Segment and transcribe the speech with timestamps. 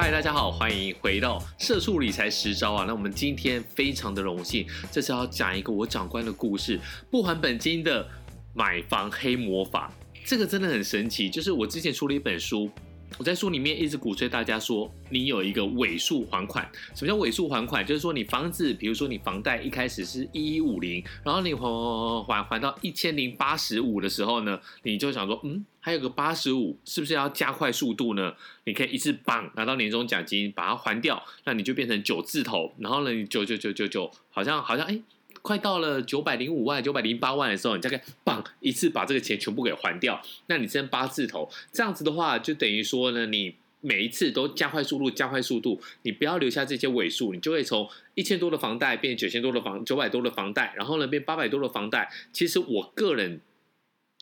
[0.00, 2.84] 嗨，大家好，欢迎回到社畜理财十招啊！
[2.86, 6.78] 那我们今天非常的荣幸，这次要讲一个我长官的故事，
[7.10, 8.08] 不还本金的
[8.54, 9.92] 买房黑魔法，
[10.24, 11.28] 这个真的很神奇。
[11.28, 12.70] 就是我之前出了一本书。
[13.16, 16.70] 我在书里面一直鼓吹大家说，你有一个尾数还款。
[16.94, 17.84] 什么叫尾数还款？
[17.84, 28.34] 就是说你房子，比如说你房贷一开始是一一五零，然后你还还还还到一千零八十五的时候呢，你就想说，嗯，还有个八十五，是不是要加快速度呢？
[28.64, 35.00] 你可以一次棒拿到年终奖金，把它还掉，那你就变成九字头，然后呢，你九九九九九，好像好像哎。
[35.40, 52.10] 快到了九百零五万、九百零八万的时候，你大概棒一次把这个钱全部给还掉，那你剩八字头，这样子的话，就等于说呢，你每一次都加快速度，加快速度，你不要留下这些尾数，你就会从一千多的房贷变九千多的房，九百多的房贷，然后呢变八百多的房贷。
[52.32, 53.40] 其实我个人。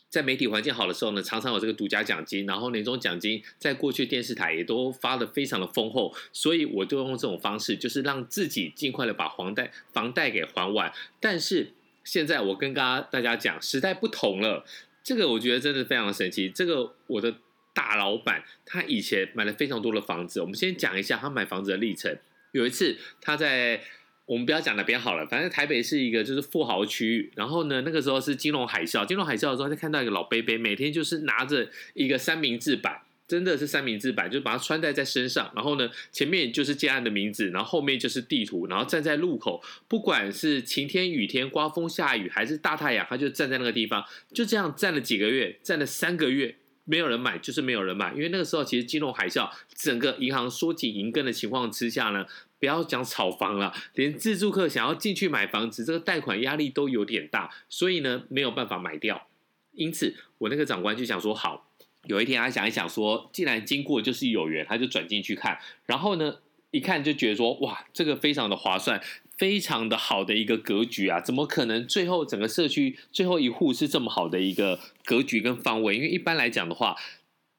[0.08, 10.92] 在媒体环境好的时候呢，常常有这个独家奖金，然后年终奖金在过去电视台也都发的非常的丰厚，所以我就用这种方式，就是让自己尽快的把房贷房贷给还完。
[11.20, 11.72] 但是
[12.04, 14.64] 现在我跟大家大家讲，时代不同了，
[15.02, 16.48] 这个我觉得真的非常的神奇。
[16.48, 17.34] 这个我的
[17.74, 22.16] 大老板他以前买了非常多的房子，我们先讲一下他买房子的历程。
[22.52, 23.82] 有一次他在。
[24.26, 27.30] 我们不要讲哪边好了，反正台北是一个就是富豪区域。
[27.36, 35.52] 然后呢，那个时候是金融海啸，金融海啸的时候，他看到一个老伯伯，每天就是拿着一个三明治板，真的是三明治板，就把它穿戴在身上。
[35.54, 46.56] 然后呢，前面就是建案的名字，然后后面就是地图，然后站在路口，不管是晴天、雨天、刮风、下雨，还是大太阳，他就站在那个地方，就这样站了几个月，站了三个月，
[46.86, 48.14] 没有人买，就是没有人买。
[48.14, 52.26] 因为那个时候其实金融海啸，整个银行缩紧银根的情况之下呢。
[52.58, 59.28] 不要讲炒房了，连自住客想要进去买房子，这个贷款压力都有点大，所以呢没有办法买掉。
[59.72, 61.68] 因此，我那个长官就想说，好，
[62.04, 65.58] 有一天他想一想说，既然经过就是有缘，他就转进去看。
[65.84, 66.36] 然后呢，
[66.70, 68.98] 一看就觉得说，哇，这个非常的划算，
[69.36, 71.20] 非常的好的一个格局啊！
[71.20, 75.96] 怎么可能最后整个社区最后一户是这么好的一个格局跟方位？
[75.96, 76.96] 因为一般来讲的话。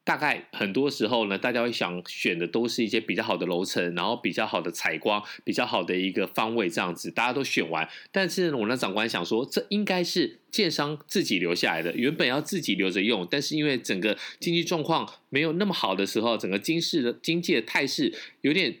[0.04, 7.86] 大概很多时候呢，大家会想选的都是一些比较好的楼层，然后比较好的采光，比较好的一个方位这样子，大家都选完。
[8.10, 18.10] 但是我那长官想说，这应该是建商自己留下来的，原本要自己留着用，但是因为整个经济状况没有那么好的时候，整个经市的经济的态势
[18.40, 18.78] 有点，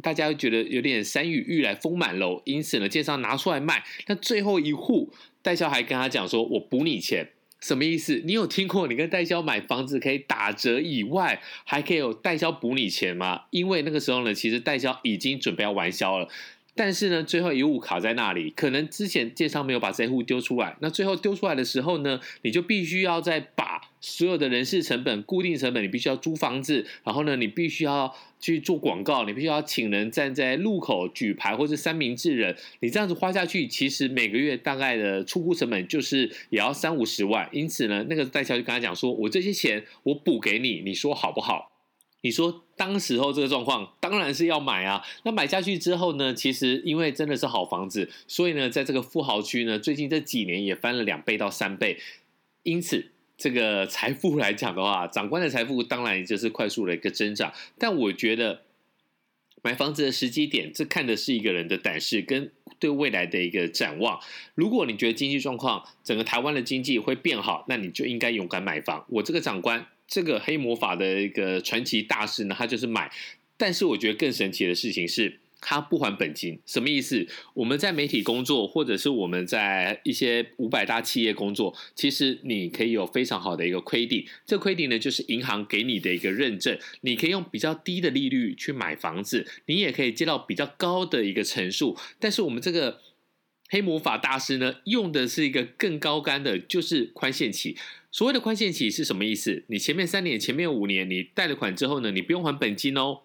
[0.00, 3.84] 大家会觉得有点山雨欲来风满楼，因此呢，建商拿出来卖。
[4.06, 7.28] 那最后一户代销还跟他讲说，我补你钱。
[7.60, 8.20] 什么意思？
[8.24, 13.42] 你有听过你跟代销买房子可以打折以外，还可以有代销补你钱吗？
[13.50, 16.28] 因为那个时候呢，其实代销已经准备要完销了。
[16.74, 20.76] 但是呢，最后一户卡在那里，可能之前建商没有把这户丢出来。
[20.80, 32.54] 那最后丢出来的时候呢，你就必须要再把所有的人事成本、固定成本，你必须要租房子，然后呢，你必须要去做广告，你必须要请人站在路口举牌或者三明治人。
[32.80, 37.48] 你这样子花下去，其实每个月大概的出户成本就是也要三五十万。
[37.52, 41.70] 因此呢，那个代销就跟他讲说：“我这些钱我补给你，你说好不好？”
[42.24, 45.04] 你说当时候这个状况当然是要买啊。
[45.24, 51.98] 那买下去之后呢，其实因为真的是好房子，所以呢，在这个富豪区呢，最近这几年也翻了两倍到三倍。
[52.64, 53.06] 因此，
[53.42, 57.52] 这个财富来讲的话，长官的财富当然也就是快速的一个增长。
[57.76, 58.62] 但我觉得
[59.62, 64.20] 买房子的时机点，这看的是一个人的胆识跟对未来的一个展望。
[64.54, 69.04] 如果你觉得经济状况整个台湾的经济会变好，那你就应该勇敢买房。
[69.08, 69.88] 我这个长官。
[70.08, 73.10] 这个黑魔法的一个传奇大师呢，他就是买，
[73.56, 77.24] 但是我觉得更神奇的事情是，他不还本金，什么意思？
[77.54, 93.00] 我们在媒体工作，或者是我们在一些五百大企业工作，其实你可以有非常好的一个亏底，这亏底呢就是银行给你的一个认证，你可以用比较低的利率去买房子，你也可以接到比较高的一个成数，但是我们这个
[93.68, 97.76] 黑魔法大师呢，用的是一个更高干的，就是宽限期。
[98.10, 99.64] 所谓的宽限期是什么意思？
[99.68, 103.20] 你前面三年、前面五年，你贷了款之后呢，你不用还本金哦。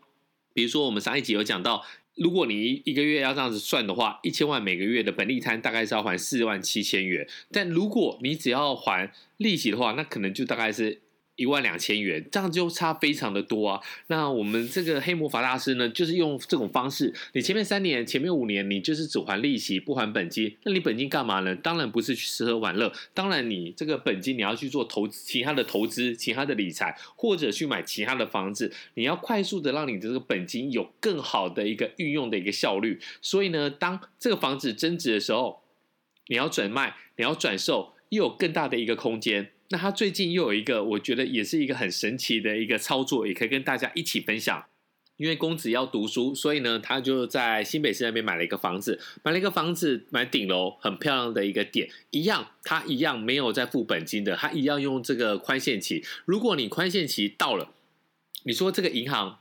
[0.53, 1.85] 比如说，我们上一集有讲到，
[2.17, 7.27] 如果你一个月要这样子算的话，一千万每个月的本利摊大概是要还四万七千元。
[7.51, 11.01] 但如果你只要还利息的话，那可能就大概是。
[11.37, 13.79] 一万两千元，这样就差非常的多啊！
[14.07, 21.55] 那我们这个黑魔法大师呢，就是用这种方式，你前面三年、前面五年，你就是只还利息不还本金，那你本金干嘛呢？
[21.55, 32.99] 当然不是去吃喝玩乐，当然你这个本金你要去做投，其他的投资、其他的理财，或者去买其他的房子，你要快速的让你的这个本金有更好的一个运用的一个效率。
[33.21, 35.61] 所以呢，当这个房子增值的时候，
[36.27, 39.51] 你要转卖，你要转售，又有更大的一个空间。
[39.69, 44.65] 那他最近又有一个，我觉得也是一个很神奇的一个操作，也可以跟大家一起分享。
[45.17, 56.05] 因为公子要读书，所以呢，他就在新北市那边买了一个房子，买了一个房子，买顶楼，很漂亮的一个点，一样，他一样没有在付本金的，他一样用这个宽限期。
[56.25, 57.73] 如果你宽限期到了，
[58.43, 59.39] 你说这个银行，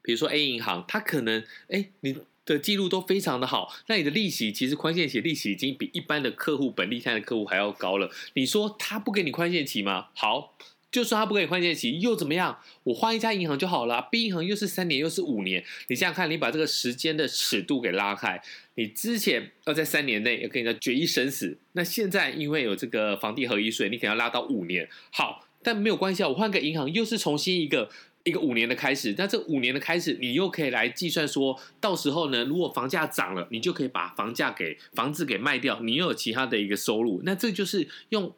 [0.00, 2.16] 比如说 A 银行，它可能，哎，你
[2.46, 8.10] 的记录都非常的好，那你的利息其实宽限期利息已经比一般的客户本利摊的客户还要高了。
[8.32, 10.06] 你说他不给你宽限期吗？
[10.14, 10.54] 好。
[10.92, 12.58] 就算他不给你宽限期，又怎么样？
[12.84, 14.08] 我换一家银行就好了。
[14.10, 15.62] B 银行又是三年，又是五年。
[15.88, 18.40] 你想想看，你把这个时间的尺度给拉开，
[18.76, 24.88] 你之前要在三年内要跟人家决一生死，那现在因为有这个房地合一税，你可能要拉到五年。
[25.10, 27.90] 好，但没有关系啊，我换个银行又是重新一个
[28.26, 29.14] 一个五年的开始。
[29.16, 37.22] 那这五年的开始，你又可以来计算，说到时候呢，如果房价涨了，你就可以把房价给房子给卖掉，你又有其他的一个收入。
[37.24, 38.34] 那这就是用。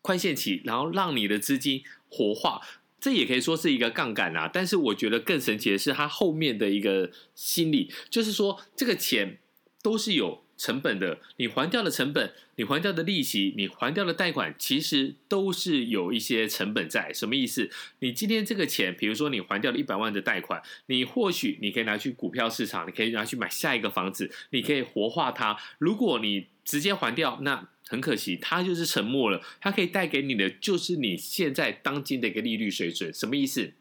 [0.00, 2.62] 宽限期，然后让你的资金活化，
[3.00, 4.48] 这也可以说是一个杠杆啊。
[4.50, 9.38] 但是我觉得更神奇的是，它后面的一个心理，就是说这个钱
[9.82, 17.12] 都是有成本的，你还掉的成本，你还掉的利息，你还掉的贷款，其实都是有一些成本在。
[17.12, 17.70] 什么意思？
[18.00, 25.56] 你今天这个钱，比如说你还掉了一百万的贷款，你或许你可以拿去股票市场，你可以拿去买下一个房子，你可以活化它。
[25.78, 29.40] 如果你直接还掉，那很可惜，它就是沉默了。
[29.60, 33.72] 它可以带给你的，就是你现在当今的一个利率水准，什么意思？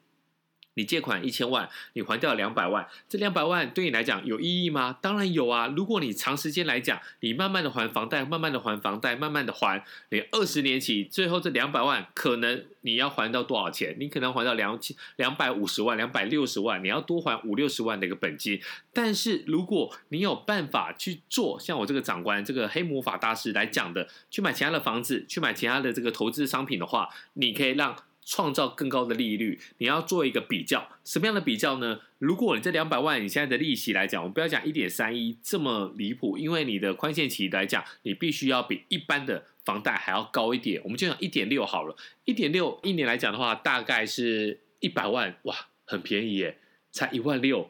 [0.78, 4.96] 你借款一千万，你还掉两百万，这两百万对你来讲有意义吗？
[5.02, 5.74] 当然有啊！
[5.76, 13.96] 如果你长时间来讲，你慢慢的还房贷，慢慢的还房贷，慢慢的还，你二十年起，最后这两百万可能你要还到多少钱？
[14.00, 18.62] 你可能还到两千两百五十万、两百六十万，你要多还五六十万的一个本金。
[18.94, 27.96] 但是如果你有办法去做，像我这个长官这个黑魔法大师来讲的，去买其他的房子，去买其他的这个投资商品的话，你可以让。
[28.28, 32.02] 创造更高的利率，你要做一个比较，什么样的比较呢？
[32.20, 40.82] 如果你这两百万你现在的利息来讲，我们不要讲一点三一这么离谱，因为你的宽限期来讲，你必须要比一般的房贷还要高一点。
[40.84, 41.96] 我们就讲一点六好了，
[42.26, 46.58] 一点六一年来讲的话，大概是一百万，哇，很便宜耶，
[46.92, 47.70] 才一万六。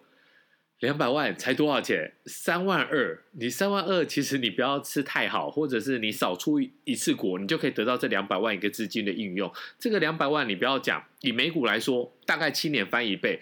[0.80, 2.14] 两百万才多少钱？
[2.26, 3.24] 三万二。
[3.32, 9.52] 你三万二，其实你不要吃太好，或者是你少出一次国，你就可以得到这两百万一个资金的应用。
[9.80, 13.40] 这个两百万，你不要讲，以美股来说，大概七年翻一倍，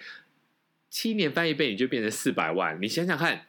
[0.90, 2.82] 七年翻一倍，你就变成四百万。
[2.82, 3.46] 你想想看，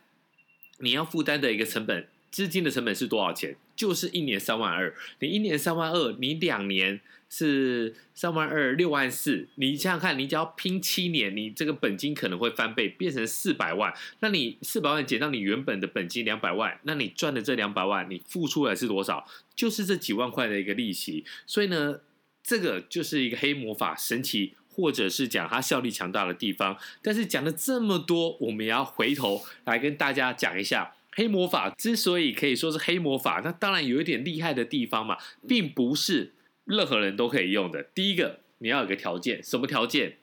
[0.78, 3.56] 你要负担的一个成本，资金的成本是多少钱？
[3.74, 4.94] 就是一年三万二。
[5.20, 7.00] 你一年三万二，你两年。
[7.28, 13.92] 是三万二六万四，你想想看，你只要拼七年，你这个本金可能会翻倍，变成四百万。
[14.20, 19.26] 那你四百万减到你原本的本金两百万，那你赚的这两百万，你付出来是多少？
[19.56, 21.24] 就是这几万块的一个利息。
[21.48, 21.98] 所以呢，
[22.44, 26.78] 这个就是一个黑魔法神奇，或者是讲它效力强大的地方。
[27.02, 35.16] 但是讲了这么多，我们也要回头来跟大家讲一下，黑魔法之所以可以说是黑魔法，那当然有一点厉害的地方嘛，
[35.48, 36.34] 并不是。
[36.66, 37.82] 任何人都可以用的。
[37.94, 40.18] 第一个，你要有个条件，什么条件？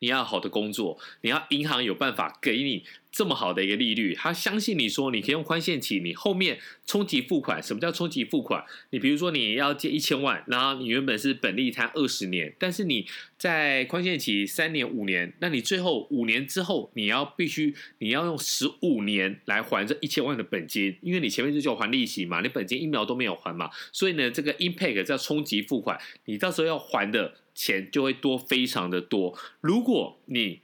[0.00, 2.84] 你要好的工作，你要银行有办法给你。
[3.12, 7.60] 这么好的一个利率，他相信你说你可以用宽限期，你后面冲击付款。
[7.60, 8.64] 什么叫冲击付款？
[8.90, 13.04] 你比如说你要借一千万，然后你原本是本利摊二十年，但是你
[13.36, 29.38] 在宽限期三年五年，那你最后五年之后你要必须你要用十五年来还这一千万的本金，因为你前面就叫还利息嘛，你本金一秒都没有还嘛，所以呢这个 impact 叫冲击付款，你到时候要还的钱就会多非常的多。
[29.60, 30.62] 如果你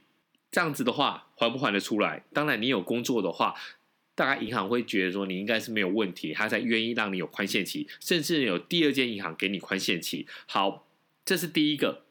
[0.49, 2.23] 这样子的话，还不还得出来？
[2.33, 3.53] 当然，你有工作的话，
[4.15, 10.25] 大概银行会觉得说你应该是没有问题，他才愿意让你有宽限期，甚至有第二间银行给你宽限期。
[10.47, 10.87] 好，
[11.23, 12.06] 这是第一个。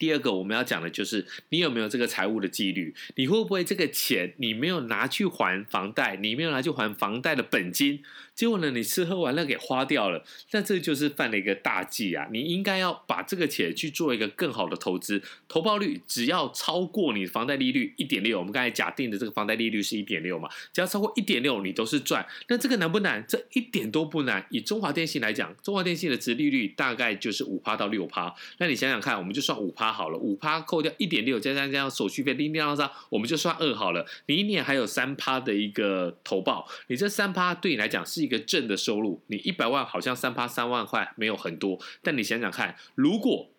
[0.00, 2.94] 第二个我们要讲的就是你有没有这个财务的纪律？
[3.16, 8.02] 你会不会这个钱你没有拿去还房贷，你没有拿去还房贷的本金？
[8.34, 12.26] 结果呢，你吃喝玩乐给花掉了，那这就是犯了一个大忌啊！
[12.32, 22.26] 你应该要把这个钱去做一个更好的投资，投报率只要超过你房贷利率一点六，我们刚才假定的这个房贷利率是一点六嘛，只要超过一点六，你都是赚。
[22.48, 23.22] 那这个难不难？
[23.28, 24.46] 这一点都不难。
[24.48, 28.34] 以中华电信来讲，中华电信的值利率大概就是五趴到六趴。
[28.56, 34.06] 那你想想看，我们就算五趴好了，五趴扣掉一点六，加上加上手续费，零零上上，我们就算二好了。
[34.28, 38.30] 你一年还有三趴的一个投报，你这三趴对你来讲是一。
[38.30, 43.50] 个正的收入，你一百万好像三趴三万块没有很多，但你想想看，如果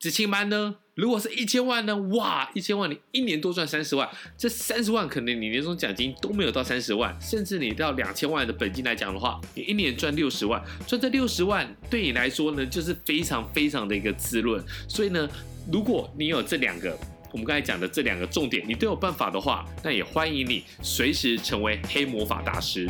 [0.00, 0.78] 执勤班呢？
[0.96, 1.96] 如果是一千万呢？
[1.96, 14.60] 哇，一千万你一年多赚三十万，这三十万可能你年终奖金都没有到三十万，甚至你到两千万的本金来讲的话，你一年赚六十万，赚这六十万对你来说呢，就是非常非常的一个滋润。
[14.88, 15.28] 所以呢，
[15.70, 16.96] 如果你有这两个。
[17.32, 22.88] 我们刚才讲的这两个重点你都有办法的话，那也欢迎你随时成为黑魔法大师。